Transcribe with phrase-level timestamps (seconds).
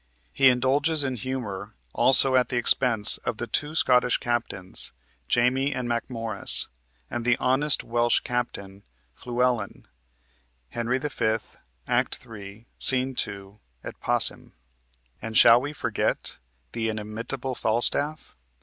[0.33, 4.91] He indulges in humor also at the expense of the two Scottish captains,
[5.29, 6.67] Jamy and Macmorris,
[7.11, 8.81] and the honest Welsh captain,
[9.15, 9.85] Fluellen
[10.69, 11.37] (Henry V.,
[11.87, 12.93] Act 3, Sc.
[13.15, 14.53] 2 et passim),
[15.21, 16.39] and shall we forget
[16.71, 18.35] the inimitable Falstaff?